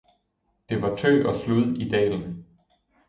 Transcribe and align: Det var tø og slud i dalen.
Det 0.69 0.81
var 0.81 0.95
tø 0.95 1.27
og 1.27 1.35
slud 1.35 1.77
i 1.77 1.89
dalen. 1.89 2.45